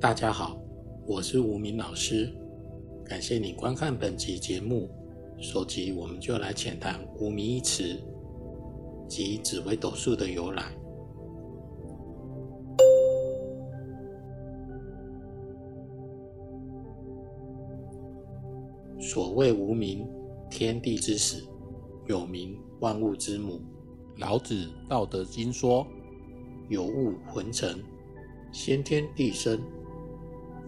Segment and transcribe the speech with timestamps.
[0.00, 0.58] 大家好，
[1.06, 2.34] 我是吴明老师，
[3.04, 4.88] 感谢你观看本集节目。
[5.38, 8.00] 首集我们就来浅谈“无名”一词
[9.06, 10.64] 及紫微斗数的由来。
[18.98, 20.08] 所谓“无名”，
[20.48, 21.44] 天地之始，
[22.06, 23.60] 有名万物之母。
[24.16, 24.54] 老子
[24.88, 25.86] 《道德经》说
[26.70, 27.78] ：“有物混成，
[28.50, 29.62] 先天地生。”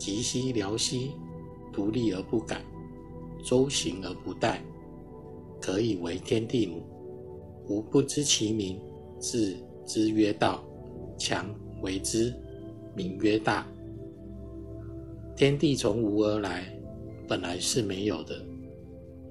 [0.02, 1.12] 极兮辽兮，
[1.72, 2.60] 独立而不改，
[3.44, 4.56] 周行而不殆，
[5.60, 6.82] 可以为天地母。
[7.68, 8.80] 吾不知其名，
[9.20, 10.60] 自之曰道。
[11.16, 11.46] 强
[11.82, 12.34] 为之，
[12.96, 13.64] 名曰大。
[15.36, 16.66] 天地从无而来，
[17.28, 18.44] 本来是没有的，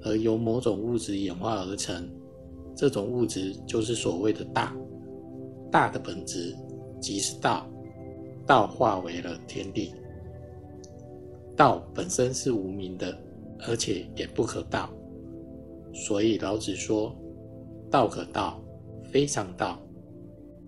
[0.03, 2.09] 而由某种物质演化而成。
[2.73, 4.73] 这种物质就是所谓的大。
[5.69, 6.55] 大的本质
[7.01, 7.69] 即是道，
[8.45, 9.93] 道化为了天地。
[11.61, 13.15] 道本身是无名的，
[13.67, 14.91] 而且也不可道，
[15.93, 17.15] 所以老子说
[17.87, 18.59] ：“道可道，
[19.11, 19.79] 非常道。”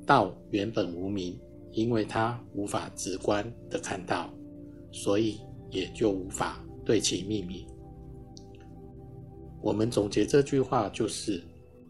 [0.05, 1.35] 道原本无名，
[1.71, 4.29] 因为它无法直观的看到，
[4.91, 5.39] 所以
[5.71, 7.65] 也就无法对其命名。
[9.63, 11.41] 我们总结这句话就是：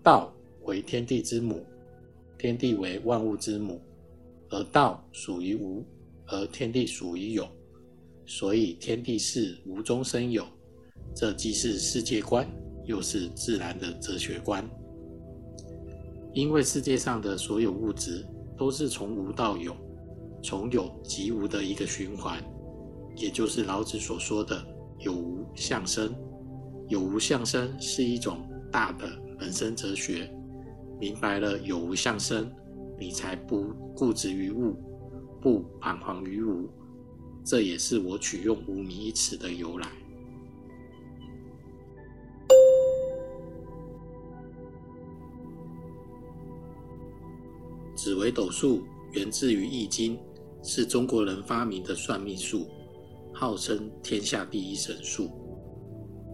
[0.01, 1.61] 道为天地之母，
[2.37, 3.81] 天地为万物之母，
[4.49, 5.83] 而道属于无，
[6.27, 7.45] 而天地属于有。
[8.25, 10.45] 所以，天地是无中生有，
[11.15, 12.47] 这既是世界观，
[12.85, 14.67] 又是自然的哲学观。
[16.33, 18.25] 因为世界上的所有物质
[18.57, 19.75] 都是从无到有，
[20.41, 22.43] 从有及无的一个循环，
[23.15, 24.65] 也就是老子所说的
[24.99, 26.15] “有无相生”。
[26.89, 28.39] 有无相生是一种
[28.71, 29.07] 大的
[29.39, 30.29] 人生哲学。
[30.99, 32.51] 明白了有无相生，
[32.97, 34.75] 你才不固执于物，
[35.41, 36.69] 不彷徨于无。
[37.45, 39.87] 这也是我取用“无名”一词的由来。
[47.95, 48.83] 紫微斗数
[49.13, 50.17] 源自于《易经》，
[50.61, 52.67] 是中国人发明的算命术，
[53.33, 55.29] 号称天下第一神术。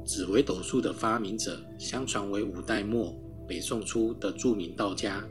[0.06, 3.16] 紫微斗数的发明者，相传为五代末
[3.48, 5.24] 北宋初的著名道家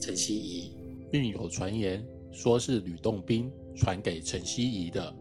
[0.00, 0.72] 陈希夷，
[1.10, 5.14] 并有传言说是吕洞宾传给陈希夷的。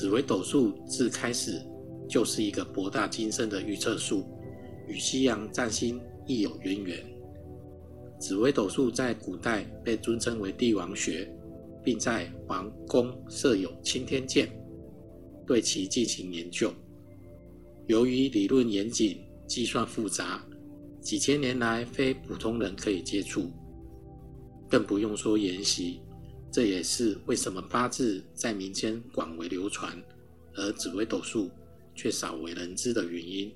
[0.00, 1.60] 紫微斗数自开始
[2.08, 4.24] 就是一个博大精深的预测术，
[4.88, 7.04] 与西洋占星亦有渊源。
[8.18, 11.30] 紫微斗数在古代被尊称为帝王学，
[11.84, 14.50] 并在皇宫设有钦天监，
[15.46, 16.72] 对其进行研究。
[17.86, 20.42] 由于理论严谨、计算复杂，
[21.02, 23.50] 几千年来非普通人可以接触，
[24.66, 26.00] 更不用说研习。
[26.52, 29.96] 这也是为什么八字在民间广为流传，
[30.56, 31.48] 而紫微斗数
[31.94, 33.52] 却少为人知的原因。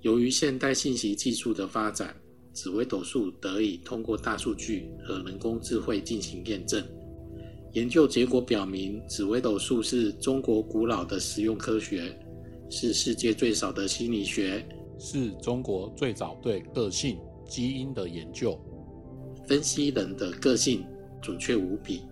[0.00, 2.14] 由于现代信息技术的发展，
[2.52, 6.84] 紫微斗数得以通过大数据和人工智慧进行验证。
[7.72, 12.16] 研究结果表明，紫微斗数是中国古老的实用科学，
[12.68, 14.64] 是世界最少的心理学，
[14.98, 17.18] 是中国最早对个性
[17.48, 18.60] 基因的研究，
[19.48, 20.84] 分析人的个性。
[21.22, 22.02] 准确无比，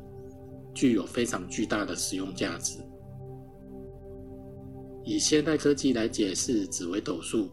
[0.72, 2.78] 具有非常巨大的实用价值。
[5.04, 7.50] 以现代科技来解释紫微斗数，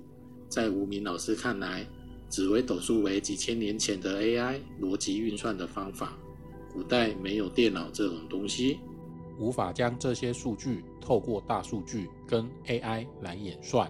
[0.48, 1.86] 在吴明老师看来，
[2.30, 6.18] 紫微斗数为几千年前的 AI 逻辑运算的方法。
[6.72, 8.78] 古代没有电脑这种东西，
[9.40, 13.90] 无法将这些数据透过大数据跟 AI 来演算，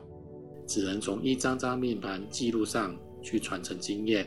[0.66, 4.25] 只能从一张张命盘记录上去传承经验。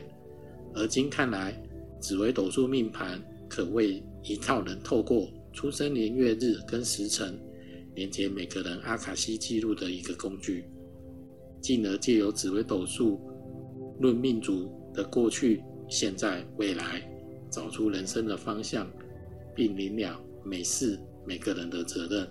[0.75, 1.59] 而今看来，
[1.99, 3.19] 紫微斗数命盘。
[3.51, 7.37] 可谓一套能透过出生年月日跟时辰
[7.95, 10.63] 连接每个人阿卡西记录的一个工具，
[11.59, 13.19] 进而借由紫微斗数
[13.99, 17.05] 论命主的过去、现在、未来，
[17.51, 18.89] 找出人生的方向，
[19.53, 20.97] 并明了每事
[21.27, 22.25] 每个人的责任。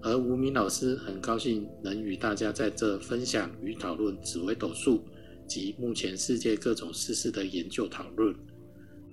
[0.00, 5.04] 而吴明老师很高兴能与大家在这分享与讨论紫微斗数
[5.46, 8.34] 及目前世界各种事事的研究讨论。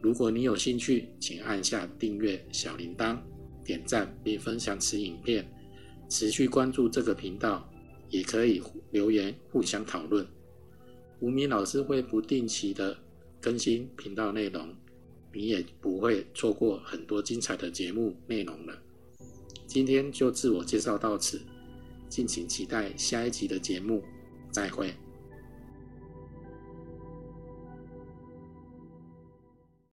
[0.04, 3.18] 如果你有兴趣，请按下订阅、小铃铛、
[3.64, 5.50] 点赞并分享此影片，
[6.10, 7.72] 持续关注这个频道，
[8.10, 8.62] 也可以
[8.92, 10.28] 留言互相讨论。
[11.22, 12.98] 吴明老师会不定期的
[13.40, 14.76] 更新频道内容，
[15.32, 18.78] 你也不会错过很多精彩的节目内容了。
[19.66, 21.42] 今天就自我介绍到此，
[22.10, 24.04] 敬请期待下一集的节目，
[24.52, 24.94] 再会。